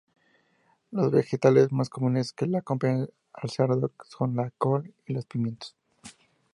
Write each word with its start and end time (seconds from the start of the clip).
Los 0.89 1.11
vegetales 1.11 1.71
más 1.71 1.87
comunes 1.87 2.33
que 2.33 2.49
acompañan 2.57 3.07
al 3.33 3.49
cerdo 3.51 3.91
son 4.09 4.35
la 4.35 4.49
col 4.57 4.91
y 5.05 5.13
los 5.13 5.27
pimientos. 5.27 5.75